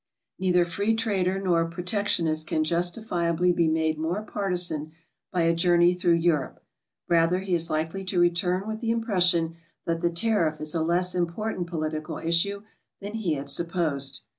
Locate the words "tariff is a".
10.09-10.81